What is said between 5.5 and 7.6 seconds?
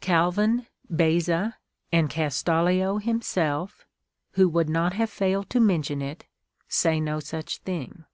to mention it,) say no such